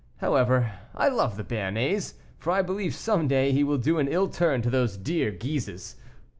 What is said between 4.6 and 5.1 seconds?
to those